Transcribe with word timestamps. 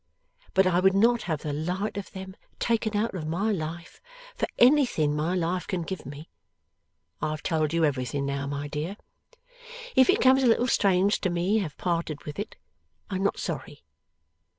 But 0.55 0.65
I 0.65 0.79
would 0.79 0.95
not 0.95 1.21
have 1.29 1.43
the 1.43 1.53
light 1.53 1.95
of 1.95 2.09
them 2.11 2.35
taken 2.57 2.97
out 2.97 3.13
of 3.13 3.27
my 3.27 3.51
life, 3.51 4.01
for 4.35 4.47
anything 4.57 5.15
my 5.15 5.35
life 5.35 5.67
can 5.67 5.83
give 5.83 6.07
me. 6.07 6.27
I 7.21 7.29
have 7.29 7.43
told 7.43 7.71
you 7.71 7.85
everything 7.85 8.25
now, 8.25 8.47
my 8.47 8.67
dear. 8.67 8.97
If 9.95 10.09
it 10.09 10.19
comes 10.19 10.41
a 10.41 10.47
little 10.47 10.65
strange 10.65 11.21
to 11.21 11.29
me 11.29 11.57
to 11.57 11.61
have 11.61 11.77
parted 11.77 12.23
with 12.23 12.39
it, 12.39 12.55
I 13.11 13.17
am 13.17 13.23
not 13.23 13.37
sorry. 13.37 13.83